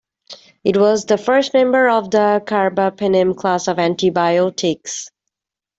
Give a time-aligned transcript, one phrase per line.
[0.63, 5.11] It was the first member of the carbapenem class of antibiotics.